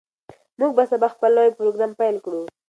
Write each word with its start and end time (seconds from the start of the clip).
موږ 0.59 0.71
به 0.77 0.83
سبا 0.91 1.07
خپل 1.15 1.31
نوی 1.37 1.51
پروګرام 1.57 1.91
پیل 1.99 2.15
کړو. 2.25 2.41